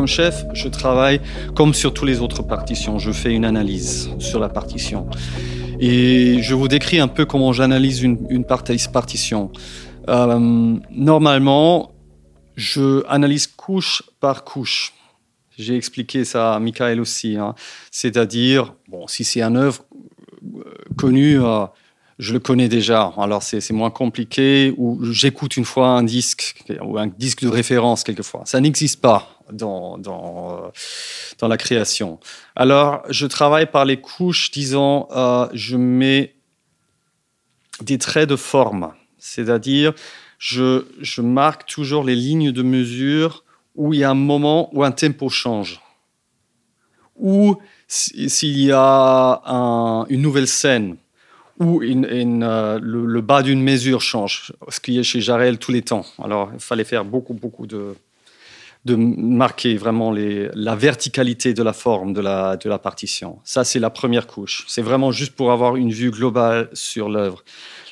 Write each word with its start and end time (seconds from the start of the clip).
comme 0.00 0.06
chef, 0.06 0.46
je 0.54 0.66
travaille 0.66 1.20
comme 1.54 1.74
sur 1.74 1.92
toutes 1.92 2.08
les 2.08 2.20
autres 2.22 2.42
partitions. 2.42 2.98
Je 2.98 3.12
fais 3.12 3.34
une 3.34 3.44
analyse 3.44 4.08
sur 4.18 4.40
la 4.40 4.48
partition. 4.48 5.06
Et 5.78 6.38
je 6.40 6.54
vous 6.54 6.68
décris 6.68 7.00
un 7.00 7.06
peu 7.06 7.26
comment 7.26 7.52
j'analyse 7.52 8.00
une, 8.00 8.16
une 8.30 8.46
partition. 8.46 9.52
Euh, 10.08 10.78
normalement, 10.90 11.92
je 12.56 13.04
analyse 13.08 13.46
couche 13.46 14.02
par 14.20 14.44
couche. 14.44 14.94
J'ai 15.58 15.76
expliqué 15.76 16.24
ça 16.24 16.54
à 16.54 16.60
Michael 16.60 16.98
aussi. 16.98 17.36
Hein. 17.36 17.54
C'est-à-dire, 17.90 18.74
bon, 18.88 19.06
si 19.06 19.22
c'est 19.22 19.42
un 19.42 19.54
œuvre 19.54 19.84
euh, 20.56 20.62
connue, 20.96 21.42
euh, 21.42 21.66
je 22.20 22.34
le 22.34 22.38
connais 22.38 22.68
déjà. 22.68 23.12
Alors 23.16 23.42
c'est 23.42 23.72
moins 23.72 23.90
compliqué. 23.90 24.74
Ou 24.76 25.02
j'écoute 25.10 25.56
une 25.56 25.64
fois 25.64 25.88
un 25.88 26.02
disque 26.02 26.62
ou 26.82 26.98
un 26.98 27.06
disque 27.06 27.42
de 27.42 27.48
référence 27.48 28.04
quelquefois. 28.04 28.42
Ça 28.44 28.60
n'existe 28.60 29.00
pas 29.00 29.40
dans, 29.50 29.98
dans, 29.98 30.70
dans, 31.38 31.48
la 31.48 31.56
création. 31.56 32.20
Alors 32.54 33.02
je 33.08 33.26
travaille 33.26 33.70
par 33.70 33.84
les 33.86 34.00
couches, 34.00 34.50
disons, 34.50 35.08
je 35.52 35.76
mets 35.76 36.34
des 37.80 37.98
traits 37.98 38.28
de 38.28 38.36
forme. 38.36 38.92
C'est-à-dire, 39.18 39.94
je, 40.38 40.84
je, 41.00 41.22
marque 41.22 41.66
toujours 41.66 42.04
les 42.04 42.16
lignes 42.16 42.52
de 42.52 42.62
mesure 42.62 43.44
où 43.74 43.92
il 43.94 44.00
y 44.00 44.04
a 44.04 44.10
un 44.10 44.14
moment 44.14 44.70
où 44.74 44.84
un 44.84 44.92
tempo 44.92 45.28
change. 45.30 45.80
Ou 47.16 47.56
s'il 47.86 48.58
y 48.58 48.72
a 48.72 49.42
une 50.08 50.22
nouvelle 50.22 50.48
scène, 50.48 50.96
ou 51.60 51.82
euh, 51.82 52.78
le, 52.82 53.20
bas 53.20 53.42
d'une 53.42 53.62
mesure 53.62 54.00
change, 54.00 54.52
ce 54.68 54.80
qui 54.80 54.98
est 54.98 55.02
chez 55.02 55.20
Jarel 55.20 55.58
tous 55.58 55.72
les 55.72 55.82
temps. 55.82 56.06
Alors, 56.22 56.50
il 56.54 56.60
fallait 56.60 56.84
faire 56.84 57.04
beaucoup, 57.04 57.34
beaucoup 57.34 57.66
de, 57.66 57.94
marquer 58.86 59.76
vraiment 59.76 60.10
la 60.10 60.74
verticalité 60.74 61.52
de 61.52 61.62
la 61.62 61.74
forme 61.74 62.14
de 62.14 62.22
la, 62.22 62.78
partition. 62.82 63.38
Ça, 63.44 63.62
c'est 63.62 63.78
la 63.78 63.90
première 63.90 64.26
couche. 64.26 64.64
C'est 64.68 64.80
vraiment 64.80 65.12
juste 65.12 65.36
pour 65.36 65.52
avoir 65.52 65.76
une 65.76 65.92
vue 65.92 66.10
globale 66.10 66.70
sur 66.72 67.10
l'œuvre. 67.10 67.44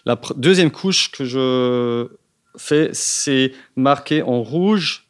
La 0.06 0.18
deuxième 0.36 0.70
couche 0.70 1.10
que 1.10 1.26
je 1.26 2.08
fais, 2.56 2.88
c'est 2.94 3.52
marquer 3.76 4.22
en 4.22 4.42
rouge 4.42 5.04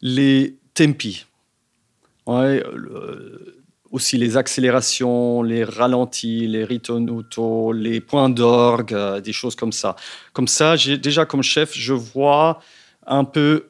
les 0.00 0.56
tempi. 0.74 1.26
Aussi 3.96 4.18
les 4.18 4.36
accélérations, 4.36 5.42
les 5.42 5.64
ralentis, 5.64 6.46
les 6.46 6.64
ritonuto, 6.64 7.72
les 7.72 8.02
points 8.02 8.28
d'orgue, 8.28 8.92
euh, 8.92 9.20
des 9.22 9.32
choses 9.32 9.56
comme 9.56 9.72
ça. 9.72 9.96
Comme 10.34 10.48
ça, 10.48 10.76
déjà 10.76 11.24
comme 11.24 11.42
chef, 11.42 11.72
je 11.72 11.94
vois 11.94 12.60
un 13.06 13.24
peu 13.24 13.68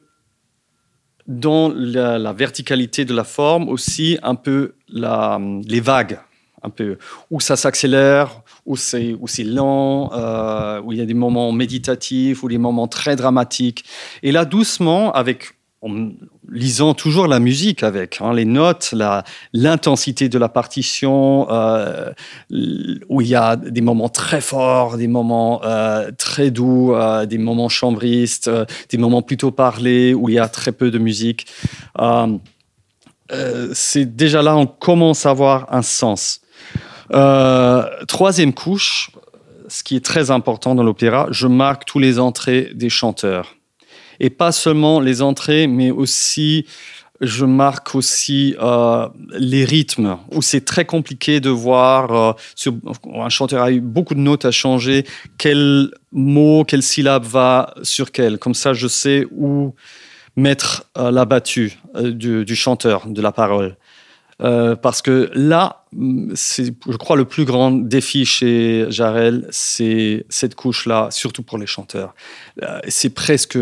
dans 1.27 1.71
la, 1.73 2.33
verticalité 2.33 3.05
de 3.05 3.13
la 3.13 3.23
forme 3.23 3.69
aussi 3.69 4.17
un 4.21 4.35
peu 4.35 4.73
les 4.89 5.79
vagues, 5.79 6.19
un 6.61 6.69
peu 6.69 6.97
où 7.31 7.39
ça 7.39 7.55
s'accélère, 7.55 8.41
où 8.65 8.75
c'est 8.75 9.43
lent, 9.45 10.11
euh, 10.11 10.81
où 10.81 10.91
il 10.91 10.97
y 10.97 11.01
a 11.01 11.05
des 11.05 11.13
moments 11.13 11.53
méditatifs, 11.53 12.43
ou 12.43 12.49
des 12.49 12.57
moments 12.57 12.89
très 12.89 13.15
dramatiques. 13.15 13.85
Et 14.23 14.33
là, 14.33 14.43
doucement, 14.43 15.13
avec 15.13 15.56
en 15.81 16.09
lisant 16.49 16.93
toujours 16.93 17.27
la 17.27 17.39
musique 17.39 17.83
avec 17.83 18.19
hein, 18.21 18.33
les 18.33 18.45
notes, 18.45 18.95
l'intensité 19.53 20.27
de 20.27 20.39
la 20.39 20.49
partition, 20.49 21.47
euh, 21.51 22.11
où 23.09 23.21
il 23.21 23.27
y 23.27 23.35
a 23.35 23.55
des 23.55 23.81
moments 23.81 24.09
très 24.09 24.41
forts, 24.41 24.97
des 24.97 25.07
moments 25.07 25.61
euh, 25.63 26.11
très 26.17 26.49
doux, 26.49 26.95
des 27.27 27.37
moments 27.37 27.69
chambristes, 27.69 28.49
des 28.89 28.97
moments 28.97 29.21
plutôt 29.21 29.51
parlés, 29.51 30.13
où 30.13 30.29
il 30.29 30.35
y 30.35 30.39
a 30.39 30.47
très 30.47 30.71
peu 30.71 30.89
de 30.89 30.97
musique. 30.97 31.47
c'est 33.73 34.15
déjà 34.15 34.41
là 34.41 34.55
on 34.57 34.65
commence 34.65 35.25
à 35.25 35.31
avoir 35.31 35.73
un 35.73 35.81
sens. 35.83 36.41
Euh, 37.13 37.83
troisième 38.07 38.53
couche, 38.53 39.11
ce 39.67 39.83
qui 39.83 39.95
est 39.95 40.03
très 40.05 40.31
important 40.31 40.75
dans 40.75 40.83
l'opéra, 40.83 41.27
je 41.31 41.47
marque 41.47 41.85
tous 41.85 41.99
les 41.99 42.19
entrées 42.19 42.71
des 42.73 42.89
chanteurs. 42.89 43.56
Et 44.19 44.29
pas 44.29 44.51
seulement 44.51 44.99
les 44.99 45.21
entrées, 45.21 45.67
mais 45.67 45.91
aussi 45.91 46.65
je 47.19 47.45
marque 47.45 47.95
aussi 47.95 48.55
euh, 48.61 49.07
les 49.31 49.65
rythmes, 49.65 50.17
où 50.31 50.43
c'est 50.43 50.63
très 50.63 50.85
compliqué 50.85 51.39
de 51.39 51.49
voir, 51.49 52.11
euh, 52.11 52.71
un 53.15 53.29
chanteur 53.29 53.63
a 53.63 53.71
eu 53.71 53.81
beaucoup 53.81 54.13
de 54.13 54.19
notes 54.19 54.45
à 54.45 54.51
changer, 54.51 55.03
quel 55.39 55.89
mot, 56.11 56.63
quelle 56.63 56.83
syllabe 56.83 57.23
va 57.23 57.73
sur 57.81 58.11
quel. 58.11 58.37
Comme 58.37 58.53
ça, 58.53 58.73
je 58.73 58.87
sais 58.87 59.25
où 59.31 59.73
mettre 60.35 60.85
la 60.95 61.25
battue 61.25 61.79
du, 61.95 62.55
chanteur, 62.55 63.07
de 63.07 63.21
la 63.23 63.31
parole. 63.31 63.75
Euh, 64.41 64.75
parce 64.75 65.01
que 65.01 65.31
là, 65.33 65.85
je 65.97 66.97
crois, 66.97 67.15
le 67.15 67.25
plus 67.25 67.45
grand 67.45 67.71
défi 67.71 68.25
chez 68.25 68.85
Jarel, 68.89 69.47
c'est 69.49 70.25
cette 70.29 70.55
couche-là, 70.55 71.07
surtout 71.09 71.41
pour 71.41 71.57
les 71.57 71.65
chanteurs. 71.65 72.13
Euh, 72.61 72.79
c'est 72.87 73.09
presque 73.09 73.57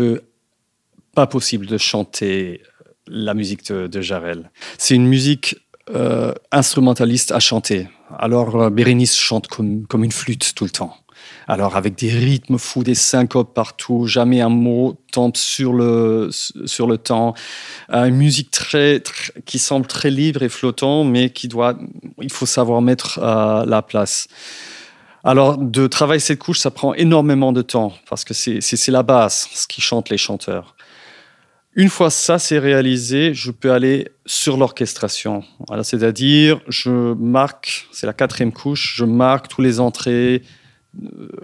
pas 1.16 1.26
possible 1.26 1.66
de 1.66 1.78
chanter 1.78 2.62
la 3.08 3.34
musique 3.34 3.64
de, 3.72 3.88
de 3.88 4.00
Jarel. 4.00 4.50
C'est 4.78 4.94
une 4.94 5.08
musique 5.08 5.56
euh, 5.90 6.32
instrumentaliste 6.52 7.32
à 7.32 7.40
chanter. 7.40 7.88
Alors, 8.18 8.70
Bérénice 8.70 9.16
chante 9.16 9.48
comme, 9.48 9.86
comme 9.86 10.04
une 10.04 10.12
flûte 10.12 10.54
tout 10.54 10.64
le 10.64 10.70
temps. 10.70 10.94
Alors 11.48 11.76
avec 11.76 11.96
des 11.96 12.10
rythmes 12.10 12.58
fous, 12.58 12.82
des 12.82 12.94
syncopes 12.94 13.54
partout, 13.54 14.06
jamais 14.06 14.40
un 14.40 14.48
mot 14.48 14.96
tombe 15.12 15.36
sur 15.36 15.72
le, 15.72 16.28
sur 16.30 16.86
le 16.86 16.98
temps. 16.98 17.34
Euh, 17.92 18.04
une 18.04 18.16
musique 18.16 18.50
très, 18.50 19.02
qui 19.44 19.58
semble 19.58 19.86
très 19.86 20.10
libre 20.10 20.42
et 20.42 20.48
flottant, 20.48 21.04
mais 21.04 21.30
qui 21.30 21.48
doit, 21.48 21.78
il 22.20 22.32
faut 22.32 22.46
savoir 22.46 22.82
mettre 22.82 23.18
euh, 23.22 23.64
la 23.64 23.82
place. 23.82 24.28
Alors, 25.24 25.58
de 25.58 25.88
travailler 25.88 26.20
cette 26.20 26.38
couche, 26.38 26.60
ça 26.60 26.70
prend 26.70 26.94
énormément 26.94 27.52
de 27.52 27.62
temps 27.62 27.92
parce 28.08 28.24
que 28.24 28.32
c'est 28.32 28.88
la 28.88 29.02
base, 29.02 29.48
ce 29.52 29.66
qui 29.66 29.80
chante 29.80 30.08
les 30.08 30.18
chanteurs. 30.18 30.75
Une 31.76 31.88
fois 31.88 32.10
ça 32.10 32.38
c'est 32.38 32.58
réalisé, 32.58 33.34
je 33.34 33.50
peux 33.50 33.72
aller 33.72 34.08
sur 34.24 34.56
l'orchestration. 34.56 35.44
C'est-à-dire, 35.82 36.60
je 36.68 37.14
marque, 37.14 37.86
c'est 37.92 38.06
la 38.06 38.12
quatrième 38.12 38.52
couche, 38.52 38.94
je 38.96 39.04
marque 39.04 39.48
tous 39.48 39.62
les 39.62 39.78
entrées, 39.78 40.42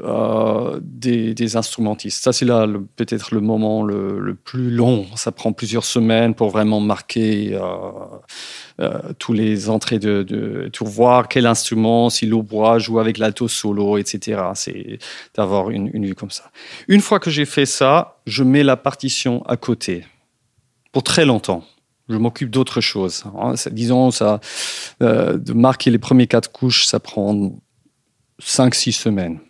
euh, 0.04 0.81
des, 0.82 1.56
instrumentistes. 1.56 2.22
Ça, 2.22 2.32
c'est 2.32 2.44
là 2.44 2.66
peut-être 2.97 3.34
le 3.34 3.41
moment 3.41 3.82
le, 3.82 4.34
plus 4.34 4.70
long. 4.70 5.06
Ça 5.16 5.32
prend 5.32 5.53
plusieurs 5.53 5.84
semaines 5.84 6.34
pour 6.34 6.50
vraiment 6.50 6.81
marquer 6.81 7.54
euh, 7.54 7.60
euh, 8.81 8.99
tous 9.19 9.32
les 9.32 9.69
entrées 9.69 9.99
de, 9.99 10.22
de, 10.22 10.70
voir 10.81 11.28
quel 11.28 11.47
instrument, 11.47 12.09
si 12.09 12.26
l'hautbois 12.26 12.78
joue 12.78 12.99
avec 12.99 13.19
l'alto 13.19 13.49
solo, 13.49 13.99
etc. 13.99 14.43
C'est 14.54 14.99
d'avoir 15.34 15.70
une, 15.70 16.06
vue 16.06 16.14
comme 16.14 16.31
ça. 16.31 16.50
Une 16.88 17.00
fois 17.00 17.20
que 17.20 17.31
j'ai 17.31 17.44
fait 17.44 17.66
ça, 17.66 18.16
je 18.26 18.43
mets 18.44 18.64
la 18.64 18.76
partition 18.76 19.44
à 19.47 19.56
côté 19.56 20.04
pour 20.92 21.03
très 21.03 21.25
longtemps. 21.25 21.64
Je 22.08 22.16
m'occupe 22.16 22.50
d'autre 22.50 22.80
chose. 22.80 23.25
Hein. 23.38 23.54
Disons, 23.70 24.10
ça, 24.10 24.41
de 25.00 25.53
marquer 25.53 25.91
les 25.91 25.98
premiers 25.98 26.26
quatre 26.26 26.53
couches, 26.53 26.84
ça 26.86 27.00
prend 27.00 27.53
5-6 28.41 28.92
semaines. 28.92 29.41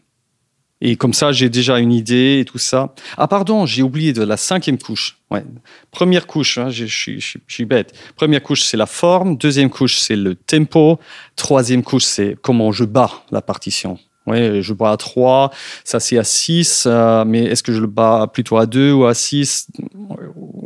Et 0.85 0.97
comme 0.97 1.13
ça, 1.13 1.31
j'ai 1.31 1.49
déjà 1.49 1.79
une 1.79 1.93
idée 1.93 2.41
et 2.41 2.45
tout 2.45 2.59
ça. 2.59 2.93
Ah, 3.17 3.29
pardon, 3.29 3.67
j'ai 3.67 3.83
oublié 3.83 4.13
de 4.13 4.23
la 4.25 4.37
cinquième 4.37 4.79
couche. 4.79 5.17
Ouais. 5.31 5.45
Première 5.93 6.27
couche, 6.27 6.59
hein, 6.59 6.71
je, 6.71 6.87
suis 6.87 7.65
bête. 7.65 7.93
Première 8.17 8.43
couche, 8.43 8.63
c'est 8.63 8.77
la 8.77 8.87
forme. 8.87 9.37
Deuxième 9.37 9.71
couche, 9.71 9.99
c'est 9.99 10.17
le 10.17 10.35
tempo. 10.35 10.99
Troisième 11.37 11.85
couche, 11.85 12.03
c'est 12.03 12.37
comment 12.43 12.73
je 12.73 12.85
bats 12.85 13.23
la 13.31 13.41
partition. 13.41 13.97
Oui, 14.27 14.61
je 14.63 14.73
bats 14.73 14.93
à 14.93 14.97
3, 14.97 15.51
ça 15.83 15.99
c'est 15.99 16.17
à 16.17 16.23
6, 16.23 16.85
euh, 16.87 17.25
mais 17.25 17.43
est-ce 17.43 17.65
que 17.65 17.73
je 17.73 17.81
le 17.81 17.89
bats 17.89 18.31
plutôt 18.33 18.57
à 18.57 18.67
2 18.67 18.93
ou 18.93 19.05
à 19.05 19.15
6 19.15 19.67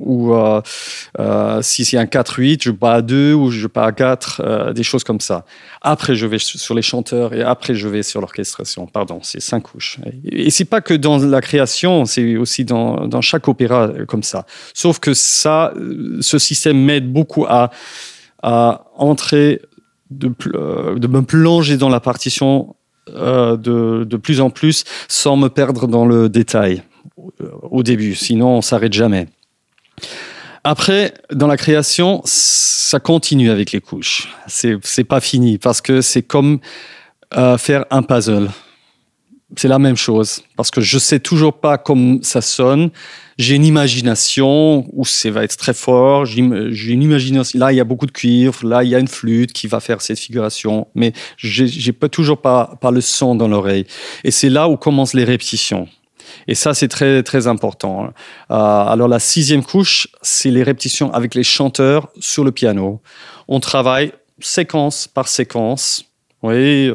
Ou 0.06 0.32
euh, 0.35 0.62
euh, 1.19 1.61
si 1.62 1.85
c'est 1.85 1.99
un 1.99 2.05
4-8, 2.05 2.62
je 2.62 2.70
bats 2.70 2.94
à 2.94 3.03
2 3.03 3.35
ou 3.35 3.50
je 3.50 3.67
bats 3.67 3.87
à 3.87 3.93
4, 3.93 4.73
des 4.73 4.85
choses 4.85 5.03
comme 5.03 5.20
ça. 5.20 5.44
Après, 5.82 6.14
je 6.14 6.26
vais 6.26 6.38
sur 6.38 6.75
les 6.75 6.82
chanteurs 6.82 7.35
et 7.35 7.43
après, 7.43 7.75
je 7.75 7.88
vais 7.88 8.03
sur 8.03 8.20
l'orchestration. 8.20 8.87
Pardon, 8.87 9.19
c'est 9.23 9.41
cinq 9.41 9.64
couches. 9.64 9.99
Et 10.25 10.50
c'est 10.50 10.64
pas 10.64 10.81
que 10.81 10.94
dans 10.94 11.19
la 11.19 11.41
création, 11.41 12.05
c'est 12.05 12.37
aussi 12.37 12.64
dans, 12.64 13.20
chaque 13.20 13.49
opéra 13.49 13.91
comme 14.06 14.23
ça. 14.23 14.47
Sauf 14.75 15.00
que 15.00 15.12
ça, 15.12 15.75
ce 16.20 16.38
système 16.38 16.79
m'aide 16.79 17.12
beaucoup 17.12 17.44
à, 17.47 17.70
entrer, 18.97 19.61
de, 20.11 20.29
me 20.29 21.20
plonger 21.23 21.76
dans 21.76 21.88
la 21.88 21.99
partition 22.00 22.76
euh, 23.14 23.56
de, 23.56 24.05
de, 24.05 24.17
plus 24.17 24.41
en 24.41 24.50
plus 24.50 24.85
sans 25.09 25.37
me 25.37 25.49
perdre 25.49 25.87
dans 25.88 26.06
le 26.06 26.29
détail 26.29 26.82
au 27.70 27.82
début, 27.82 28.14
sinon 28.14 28.56
on 28.56 28.62
s'arrête 28.62 28.93
jamais. 28.93 29.26
Après, 30.69 31.15
dans 31.33 31.47
la 31.47 31.57
création, 31.57 32.23
ça 32.25 32.99
continue 32.99 33.51
avec 33.51 33.71
les 33.71 33.81
couches. 33.81 34.29
C'est 34.49 35.05
pas 35.05 35.21
fini 35.21 35.59
parce 35.59 35.81
que 35.81 36.01
c'est 36.01 36.23
comme 36.23 36.59
euh, 37.37 37.57
faire 37.57 37.85
un 37.91 38.03
puzzle. 38.03 38.49
c'est 39.57 39.69
la 39.69 39.79
même 39.79 39.97
chose 39.97 40.43
parce 40.57 40.73
que 40.73 40.81
je 40.81 40.99
sais 40.99 41.21
toujours 41.21 41.61
pas 41.61 41.79
comment 41.79 42.19
ça 42.23 42.41
sonne. 42.41 42.91
J'ai 43.39 43.55
une 43.55 43.65
imagination 43.65 44.89
où 44.93 45.05
ça 45.05 45.31
va 45.31 45.45
être 45.45 45.57
très 45.57 45.75
fort. 45.75 46.25
J'ai 46.25 46.41
une. 46.41 46.73
Là, 47.55 47.73
il 47.73 47.77
y 47.77 47.81
a 47.81 47.85
beaucoup 47.85 48.07
de 48.07 48.11
cuivre. 48.11 48.67
Là, 48.67 48.83
il 48.83 48.91
y 48.91 48.97
a 48.97 48.99
une 48.99 49.07
flûte 49.07 49.53
qui 49.53 49.69
va 49.69 49.79
faire 49.79 50.01
cette 50.01 50.19
figuration. 50.19 50.89
Mais 50.97 51.13
j'ai 51.37 51.93
pas 51.93 52.09
toujours 52.09 52.41
pas 52.41 52.79
le 52.91 53.01
son 53.01 53.37
dans 53.37 53.47
l'oreille. 53.47 53.87
Et 54.25 54.33
c'est 54.33 54.51
là 54.51 54.69
où 54.69 54.77
commencent 54.77 55.15
les 55.15 55.25
répétitions. 55.25 55.87
Et 56.49 56.55
ça, 56.55 56.75
c'est 56.75 56.88
très, 56.88 57.23
très 57.23 57.46
important. 57.46 58.12
Euh, 58.50 58.55
alors, 58.55 59.08
la 59.08 59.19
sixième 59.19 59.64
couche, 59.64 60.08
c'est 60.23 60.50
les 60.50 60.62
répétitions 60.62 61.12
avec 61.12 61.34
les 61.34 61.43
chanteurs 61.43 62.08
sur 62.20 62.44
le 62.44 62.52
piano. 62.52 63.00
On 63.49 63.61
travaille 63.61 64.12
séquence 64.40 65.08
par 65.08 65.28
séquence. 65.28 66.05
Oui, 66.43 66.93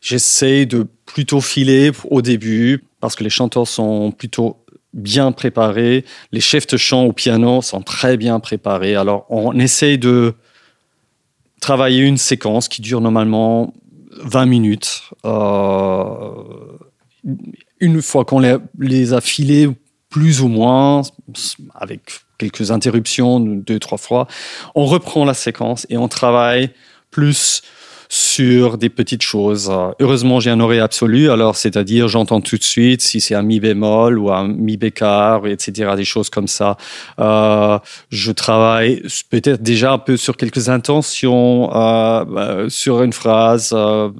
j'essaie 0.00 0.66
de 0.66 0.86
plutôt 1.04 1.40
filer 1.40 1.90
au 2.10 2.22
début 2.22 2.84
parce 3.00 3.14
que 3.14 3.24
les 3.24 3.30
chanteurs 3.30 3.68
sont 3.68 4.10
plutôt 4.12 4.58
bien 4.92 5.32
préparés. 5.32 6.04
Les 6.32 6.40
chefs 6.40 6.66
de 6.66 6.76
chant 6.76 7.04
au 7.04 7.12
piano 7.12 7.62
sont 7.62 7.82
très 7.82 8.16
bien 8.16 8.40
préparés. 8.40 8.96
Alors, 8.96 9.26
on 9.28 9.58
essaie 9.58 9.98
de 9.98 10.34
travailler 11.60 12.02
une 12.02 12.16
séquence 12.16 12.68
qui 12.68 12.82
dure 12.82 13.00
normalement 13.00 13.72
20 14.22 14.46
minutes. 14.46 15.02
Euh, 15.24 16.78
une 17.80 18.02
fois 18.02 18.24
qu'on 18.24 18.40
les, 18.78 19.12
a 19.12 19.20
filés 19.20 19.68
plus 20.10 20.40
ou 20.40 20.48
moins, 20.48 21.02
avec 21.74 22.20
quelques 22.38 22.70
interruptions, 22.70 23.40
deux, 23.40 23.78
trois 23.78 23.98
fois, 23.98 24.26
on 24.74 24.86
reprend 24.86 25.24
la 25.24 25.34
séquence 25.34 25.86
et 25.90 25.96
on 25.96 26.08
travaille 26.08 26.70
plus 27.10 27.62
sur 28.08 28.78
des 28.78 28.88
petites 28.88 29.22
choses. 29.22 29.72
Heureusement, 30.00 30.40
j'ai 30.40 30.50
un 30.50 30.60
oreille 30.60 30.80
absolu, 30.80 31.30
alors 31.30 31.56
c'est-à-dire 31.56 32.08
j'entends 32.08 32.40
tout 32.40 32.56
de 32.56 32.62
suite 32.62 33.02
si 33.02 33.20
c'est 33.20 33.34
un 33.34 33.42
mi 33.42 33.60
bémol 33.60 34.18
ou 34.18 34.30
un 34.30 34.48
mi 34.48 34.76
bécard, 34.76 35.46
etc., 35.46 35.92
des 35.96 36.04
choses 36.04 36.30
comme 36.30 36.48
ça. 36.48 36.76
Euh, 37.18 37.78
je 38.10 38.32
travaille 38.32 39.02
peut-être 39.30 39.62
déjà 39.62 39.92
un 39.92 39.98
peu 39.98 40.16
sur 40.16 40.36
quelques 40.36 40.68
intentions, 40.68 41.74
euh, 41.74 42.24
euh 42.36 42.68
sur 42.68 43.02
une 43.02 43.12
phrase. 43.12 43.72
Euh, 43.72 44.10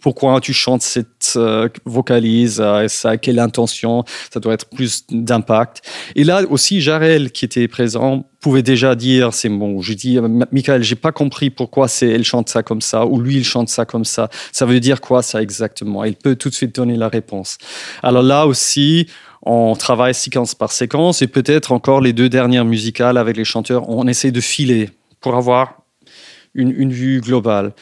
pourquoi 0.00 0.40
tu 0.40 0.52
chantes 0.52 0.82
cette 0.82 1.34
euh, 1.36 1.68
vocalise 1.84 2.62
Ça, 2.88 3.16
quelle 3.16 3.38
intention 3.38 4.04
Ça 4.32 4.40
doit 4.40 4.54
être 4.54 4.68
plus 4.68 5.04
d'impact. 5.10 5.82
Et 6.16 6.24
là 6.24 6.42
aussi, 6.48 6.80
Jarel, 6.80 7.30
qui 7.32 7.44
était 7.44 7.68
présent, 7.68 8.26
pouvait 8.44 8.62
déjà 8.62 8.94
dire, 8.94 9.32
c'est 9.32 9.48
bon, 9.48 9.80
je 9.80 9.94
dis, 9.94 10.18
Michael, 10.52 10.82
j'ai 10.82 10.96
pas 10.96 11.12
compris 11.12 11.48
pourquoi 11.48 11.88
c'est 11.88 12.10
elle 12.10 12.24
chante 12.24 12.50
ça 12.50 12.62
comme 12.62 12.82
ça, 12.82 13.06
ou 13.06 13.18
lui 13.18 13.36
il 13.36 13.44
chante 13.44 13.70
ça 13.70 13.86
comme 13.86 14.04
ça. 14.04 14.28
Ça 14.52 14.66
veut 14.66 14.80
dire 14.80 15.00
quoi 15.00 15.22
ça 15.22 15.40
exactement? 15.40 16.04
Il 16.04 16.14
peut 16.14 16.36
tout 16.36 16.50
de 16.50 16.54
suite 16.54 16.74
donner 16.74 16.98
la 16.98 17.08
réponse. 17.08 17.56
Alors 18.02 18.22
là 18.22 18.46
aussi, 18.46 19.06
on 19.40 19.74
travaille 19.76 20.12
séquence 20.12 20.54
par 20.54 20.72
séquence, 20.72 21.22
et 21.22 21.26
peut-être 21.26 21.72
encore 21.72 22.02
les 22.02 22.12
deux 22.12 22.28
dernières 22.28 22.66
musicales 22.66 23.16
avec 23.16 23.38
les 23.38 23.46
chanteurs, 23.46 23.88
on 23.88 24.06
essaie 24.06 24.30
de 24.30 24.42
filer 24.42 24.90
pour 25.22 25.36
avoir 25.36 25.80
une, 26.52 26.70
une 26.70 26.92
vue 26.92 27.22
globale. 27.22 27.72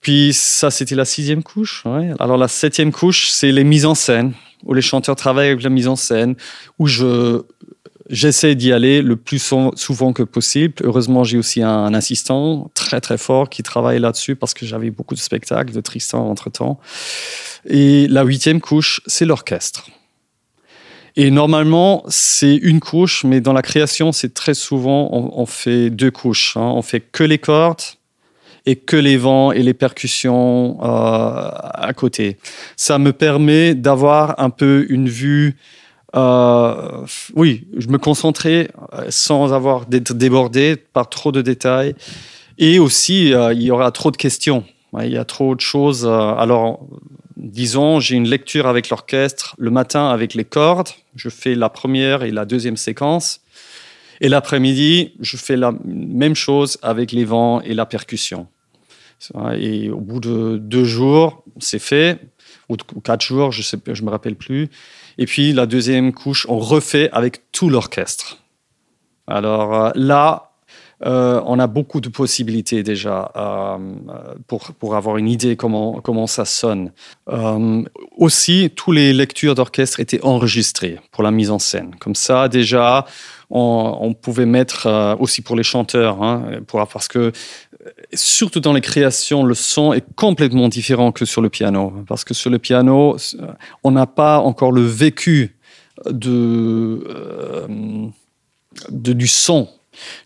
Puis 0.00 0.32
ça, 0.32 0.70
c'était 0.70 0.94
la 0.94 1.06
sixième 1.06 1.42
couche. 1.42 1.82
Alors 2.20 2.36
la 2.36 2.46
septième 2.46 2.92
couche, 2.92 3.30
c'est 3.30 3.50
les 3.50 3.64
mises 3.64 3.84
en 3.84 3.96
scène, 3.96 4.34
où 4.62 4.74
les 4.74 4.82
chanteurs 4.82 5.16
travaillent 5.16 5.48
avec 5.48 5.64
la 5.64 5.70
mise 5.70 5.88
en 5.88 5.96
scène, 5.96 6.36
où 6.78 6.86
je 6.86 7.42
J'essaie 8.10 8.54
d'y 8.54 8.72
aller 8.72 9.00
le 9.00 9.16
plus 9.16 9.38
souvent 9.76 10.12
que 10.12 10.22
possible. 10.22 10.74
Heureusement, 10.82 11.24
j'ai 11.24 11.38
aussi 11.38 11.62
un 11.62 11.94
assistant 11.94 12.70
très 12.74 13.00
très 13.00 13.16
fort 13.16 13.48
qui 13.48 13.62
travaille 13.62 13.98
là-dessus 13.98 14.36
parce 14.36 14.52
que 14.52 14.66
j'avais 14.66 14.90
beaucoup 14.90 15.14
de 15.14 15.20
spectacles 15.20 15.72
de 15.72 15.80
Tristan 15.80 16.28
entre-temps. 16.28 16.78
Et 17.66 18.06
la 18.08 18.22
huitième 18.24 18.60
couche, 18.60 19.00
c'est 19.06 19.24
l'orchestre. 19.24 19.86
Et 21.16 21.30
normalement, 21.30 22.02
c'est 22.08 22.56
une 22.56 22.80
couche, 22.80 23.24
mais 23.24 23.40
dans 23.40 23.52
la 23.52 23.62
création, 23.62 24.12
c'est 24.12 24.34
très 24.34 24.54
souvent, 24.54 25.08
on, 25.12 25.46
fait 25.46 25.88
deux 25.88 26.10
couches. 26.10 26.56
Hein. 26.56 26.72
On 26.74 26.82
fait 26.82 27.00
que 27.00 27.22
les 27.22 27.38
cordes 27.38 27.82
et 28.66 28.76
que 28.76 28.96
les 28.96 29.16
vents 29.16 29.52
et 29.52 29.62
les 29.62 29.74
percussions 29.74 30.78
euh, 30.82 30.86
à 30.86 31.92
côté. 31.94 32.36
Ça 32.76 32.98
me 32.98 33.12
permet 33.12 33.74
d'avoir 33.74 34.40
un 34.40 34.50
peu 34.50 34.86
une 34.88 35.08
vue 35.08 35.56
euh, 36.14 37.06
oui, 37.34 37.66
je 37.76 37.88
me 37.88 37.98
concentrais 37.98 38.70
euh, 38.92 39.06
sans 39.08 39.52
avoir 39.52 39.86
d'être 39.86 40.14
débordé 40.14 40.76
par 40.76 41.08
trop 41.08 41.32
de 41.32 41.42
détails. 41.42 41.94
Et 42.58 42.78
aussi, 42.78 43.34
euh, 43.34 43.52
il 43.52 43.62
y 43.62 43.70
aura 43.70 43.90
trop 43.90 44.10
de 44.10 44.16
questions. 44.16 44.64
Il 45.02 45.10
y 45.10 45.16
a 45.16 45.24
trop 45.24 45.56
de 45.56 45.60
choses. 45.60 46.06
Alors, 46.06 46.86
disons, 47.36 47.98
j'ai 47.98 48.14
une 48.14 48.28
lecture 48.28 48.68
avec 48.68 48.90
l'orchestre 48.90 49.56
le 49.58 49.72
matin 49.72 50.08
avec 50.08 50.34
les 50.34 50.44
cordes. 50.44 50.90
Je 51.16 51.28
fais 51.28 51.56
la 51.56 51.68
première 51.68 52.22
et 52.22 52.30
la 52.30 52.44
deuxième 52.44 52.76
séquence. 52.76 53.40
Et 54.20 54.28
l'après-midi, 54.28 55.14
je 55.18 55.36
fais 55.36 55.56
la 55.56 55.72
même 55.84 56.36
chose 56.36 56.78
avec 56.80 57.10
les 57.10 57.24
vents 57.24 57.60
et 57.62 57.74
la 57.74 57.86
percussion. 57.86 58.46
Et 59.58 59.90
au 59.90 60.00
bout 60.00 60.20
de 60.20 60.58
deux 60.58 60.84
jours, 60.84 61.42
c'est 61.58 61.80
fait, 61.80 62.20
ou 62.68 62.76
quatre 63.00 63.24
jours, 63.24 63.52
je 63.52 63.76
ne 63.76 63.94
je 63.94 64.02
me 64.02 64.10
rappelle 64.10 64.36
plus. 64.36 64.68
Et 65.18 65.26
puis 65.26 65.52
la 65.52 65.66
deuxième 65.66 66.12
couche, 66.12 66.46
on 66.48 66.58
refait 66.58 67.10
avec 67.12 67.50
tout 67.52 67.68
l'orchestre. 67.68 68.38
Alors 69.26 69.74
euh, 69.74 69.90
là, 69.94 70.50
euh, 71.04 71.40
on 71.44 71.58
a 71.58 71.66
beaucoup 71.66 72.00
de 72.00 72.08
possibilités 72.08 72.82
déjà 72.82 73.30
euh, 73.36 73.78
pour, 74.46 74.72
pour 74.72 74.94
avoir 74.94 75.18
une 75.18 75.28
idée 75.28 75.56
comment, 75.56 76.00
comment 76.00 76.26
ça 76.26 76.44
sonne. 76.44 76.92
aussi, 78.16 78.70
toutes 78.74 78.94
les 78.94 79.12
lectures 79.12 79.54
d'orchestre 79.54 80.00
étaient 80.00 80.22
enregistrées 80.22 80.98
pour 81.10 81.22
la 81.22 81.30
mise 81.30 81.50
en 81.50 81.58
scène. 81.58 81.94
Comme 81.98 82.14
ça, 82.14 82.48
déjà, 82.48 83.04
on, 83.50 84.14
pouvait 84.14 84.46
mettre 84.46 85.16
aussi 85.20 85.42
pour 85.42 85.56
les 85.56 85.62
chanteurs, 85.62 86.22
hein, 86.22 86.60
pour, 86.66 86.86
parce 86.88 87.08
que 87.08 87.32
surtout 88.12 88.60
dans 88.60 88.72
les 88.72 88.80
créations, 88.80 89.44
le 89.44 89.54
son 89.54 89.92
est 89.92 90.04
complètement 90.14 90.68
différent 90.68 91.12
que 91.12 91.24
sur 91.24 91.42
le 91.42 91.50
piano. 91.50 91.92
Parce 92.06 92.24
que 92.24 92.34
sur 92.34 92.50
le 92.50 92.58
piano, 92.58 93.16
on 93.82 93.90
n'a 93.90 94.06
pas 94.06 94.38
encore 94.38 94.72
le 94.72 94.82
vécu 94.82 95.56
de, 96.06 97.04
euh, 97.08 98.06
du 98.90 99.26
son. 99.26 99.68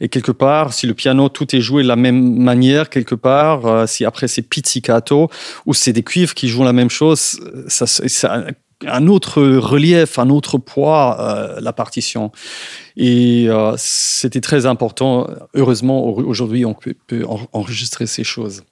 Et 0.00 0.08
quelque 0.08 0.32
part, 0.32 0.72
si 0.72 0.86
le 0.86 0.94
piano, 0.94 1.28
tout 1.28 1.54
est 1.54 1.60
joué 1.60 1.82
de 1.82 1.88
la 1.88 1.96
même 1.96 2.38
manière, 2.38 2.88
quelque 2.88 3.14
part, 3.14 3.66
euh, 3.66 3.86
si 3.86 4.04
après 4.06 4.26
c'est 4.26 4.42
pizzicato, 4.42 5.28
ou 5.66 5.74
c'est 5.74 5.92
des 5.92 6.02
cuivres 6.02 6.34
qui 6.34 6.48
jouent 6.48 6.64
la 6.64 6.72
même 6.72 6.88
chose, 6.88 7.38
ça, 7.68 7.86
ça 7.86 8.46
un 8.86 9.06
autre 9.08 9.42
relief, 9.42 10.18
un 10.18 10.30
autre 10.30 10.58
poids, 10.58 11.16
euh, 11.20 11.60
la 11.60 11.72
partition. 11.72 12.30
Et 12.96 13.46
euh, 13.48 13.74
c'était 13.76 14.40
très 14.40 14.66
important. 14.66 15.28
Heureusement, 15.54 16.04
aujourd'hui, 16.06 16.64
on 16.64 16.74
peut, 16.74 16.94
enregistrer 17.52 18.06
ces 18.06 18.24
choses. 18.24 18.62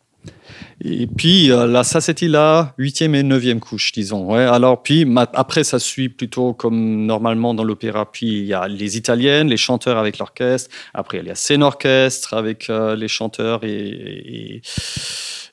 Et 0.85 1.07
puis 1.07 1.53
euh, 1.53 1.67
là, 1.67 1.85
ça 1.85 2.01
c'était 2.01 2.27
la 2.27 2.75
huitième 2.79 3.15
et 3.15 3.23
neuvième 3.23 3.61
couche, 3.61 3.93
disons. 3.93 4.33
Ouais, 4.33 4.43
alors 4.43 4.83
puis 4.83 5.07
après, 5.35 5.63
ça 5.65 5.79
suit 5.79 6.09
plutôt 6.09 6.53
comme 6.53 7.07
normalement 7.07 7.55
dans 7.55 7.65
l'opéra. 7.65 8.11
Puis 8.11 8.27
il 8.27 8.47
y 8.47 8.55
a 8.55 8.67
les 8.69 8.97
italiennes, 8.97 9.49
les 9.49 9.57
chanteurs 9.57 9.99
avec 9.99 10.19
l'orchestre. 10.19 10.71
Après, 10.95 11.19
il 11.19 11.27
y 11.27 11.31
a 11.31 11.35
scène 11.35 11.63
orchestre 11.63 12.35
avec 12.35 12.69
les 12.69 13.09
chanteurs 13.09 13.61
et 13.63 14.61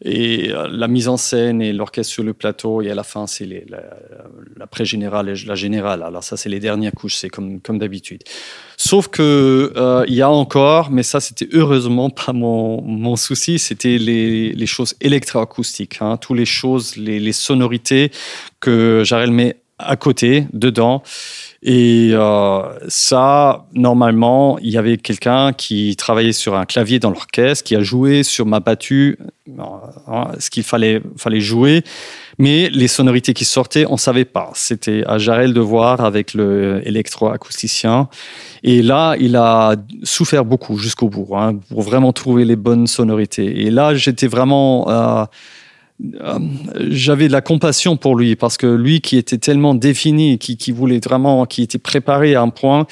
euh, 0.06 0.68
la 0.72 0.88
mise 0.88 1.08
en 1.08 1.18
scène 1.18 1.62
et 1.62 1.74
l'orchestre 1.74 2.14
sur 2.14 2.24
le 2.24 2.34
plateau, 2.34 2.82
et 2.82 2.90
à 2.90 2.96
la 2.96 3.04
fin, 3.04 3.28
c'est 3.28 3.48
la, 3.48 4.68
pré-générale 4.68 5.30
et 5.30 5.36
la 5.46 5.56
générale. 5.56 6.04
Alors 6.04 6.24
ça, 6.24 6.38
c'est 6.38 6.50
les 6.50 6.60
dernières 6.60 6.94
couches, 6.94 7.16
c'est 7.16 7.30
comme, 7.30 7.60
d'habitude. 7.70 8.24
Sauf 8.78 9.08
que 9.08 9.74
euh, 9.76 10.06
y 10.08 10.22
a 10.22 10.30
encore, 10.30 10.92
mais 10.92 11.04
ça, 11.04 11.20
c'était 11.20 11.48
heureusement 11.54 12.10
pas 12.10 12.34
mon, 12.34 13.16
souci, 13.16 13.60
c'était 13.60 13.98
les, 13.98 14.54
les, 14.54 14.66
choses 14.66 14.96
électroacoustiques, 15.02 15.98
hein, 16.02 16.18
toutes 16.18 16.38
les 16.38 16.46
choses, 16.46 16.96
les, 16.98 17.20
les 17.20 17.32
sonorités 17.32 18.12
que 18.60 19.04
Jarel 19.06 19.32
met 19.32 19.63
à 19.86 19.96
côté, 19.96 20.48
dedans. 20.54 21.04
Et 21.66 22.10
euh, 22.12 22.62
ça, 22.90 23.66
normalement, 23.74 24.60
il 24.60 24.70
y 24.70 24.78
avait 24.78 24.98
quelqu'un 24.98 25.54
qui 25.54 25.96
travaillait 25.96 26.34
sur 26.34 26.56
un 26.56 26.66
clavier 26.66 27.00
dans 27.00 27.10
l'orchestre, 27.10 27.64
qui 27.64 27.76
a 27.78 27.82
joué 27.82 28.24
sur 28.24 28.46
ma 28.46 28.60
battue 28.60 29.18
euh, 29.48 30.24
ce 30.40 30.50
qu'il 30.50 30.64
fallait, 30.64 31.02
fallait 31.16 31.40
jouer. 31.40 31.84
Mais 32.38 32.70
les 32.70 32.90
sonorités 32.90 33.34
qui 33.34 33.46
sortaient, 33.46 33.86
on 33.86 33.94
ne 33.94 33.98
savait 33.98 34.26
pas. 34.26 34.52
C'était 34.56 35.04
à 35.08 35.18
Jarel 35.18 35.54
de 35.54 35.62
voir 35.62 36.02
avec 36.02 36.34
le 36.34 36.82
électroacousticien. 36.86 38.10
Et 38.64 38.82
là, 38.82 39.16
il 39.18 39.38
a 39.38 39.76
souffert 40.04 40.44
beaucoup 40.44 40.78
jusqu'au 40.78 41.08
bout 41.08 41.30
hein, 41.34 41.60
pour 41.70 41.82
vraiment 41.82 42.12
trouver 42.12 42.44
les 42.44 42.58
bonnes 42.58 42.88
sonorités. 42.88 43.62
Et 43.62 43.72
là, 43.72 43.96
j'étais 43.96 44.28
vraiment... 44.28 44.90
Euh, 44.90 45.26
j'avais 46.90 47.28
de 47.28 47.32
la 47.32 47.42
compassion 47.42 47.96
pour 47.98 48.16
lui 48.16 48.36
parce 48.36 48.58
que 48.58 48.68
lui 48.68 49.02
qui 49.02 49.18
était 49.18 49.38
tellement 49.38 49.74
défini, 49.74 50.38
qui, 50.38 50.58
qui 50.58 50.72
voulait 50.72 51.00
vraiment, 51.04 51.46
qui 51.46 51.64
était 51.64 51.80
préparé 51.80 52.36
à 52.36 52.42
un 52.42 52.50
point. 52.50 52.86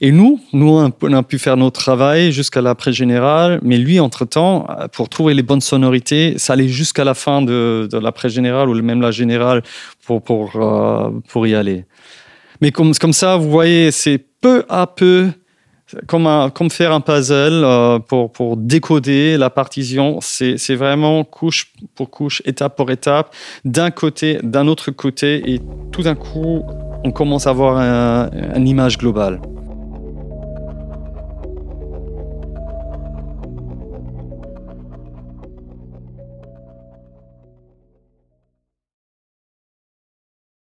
Et 0.00 0.12
nous, 0.12 0.40
nous, 0.52 0.90
on 1.02 1.12
a 1.12 1.22
pu 1.22 1.38
faire 1.38 1.56
notre 1.56 1.80
travail 1.80 2.30
jusqu'à 2.30 2.60
l'après-général, 2.60 3.58
mais 3.62 3.78
lui, 3.78 3.98
entre-temps, 3.98 4.66
pour 4.92 5.08
trouver 5.08 5.34
les 5.34 5.42
bonnes 5.42 5.60
sonorités, 5.60 6.38
ça 6.38 6.52
allait 6.52 6.68
jusqu'à 6.68 7.04
la 7.04 7.14
fin 7.14 7.42
de, 7.42 7.88
de 7.90 7.98
l'après-général 7.98 8.68
ou 8.68 8.80
même 8.82 9.00
la 9.00 9.10
générale 9.10 9.62
pour, 10.04 10.22
pour, 10.22 10.52
euh, 10.56 11.10
pour 11.28 11.46
y 11.46 11.54
aller. 11.54 11.84
Mais 12.60 12.70
comme 12.70 12.94
ça, 12.94 13.36
vous 13.36 13.50
voyez, 13.50 13.90
c'est 13.90 14.18
peu 14.40 14.64
à 14.68 14.86
peu 14.86 15.30
comme, 16.06 16.70
faire 16.70 16.92
un 16.92 17.00
puzzle 17.00 17.64
euh, 17.64 17.98
pour, 17.98 18.32
pour 18.32 18.56
décoder 18.56 19.36
la 19.36 19.50
partition. 19.50 20.18
C'est 20.20 20.74
vraiment 20.74 21.24
couche 21.24 21.72
pour 21.94 22.10
couche, 22.10 22.42
étape 22.44 22.76
pour 22.76 22.90
étape, 22.90 23.34
d'un 23.64 23.90
côté, 23.90 24.38
d'un 24.42 24.68
autre 24.68 24.90
côté, 24.90 25.52
et 25.52 25.60
tout 25.92 26.02
d'un 26.02 26.14
coup, 26.14 26.64
on 27.04 27.10
commence 27.10 27.46
à 27.46 27.50
avoir 27.50 27.78
une 27.78 28.68
image 28.68 28.98
globale. 28.98 29.40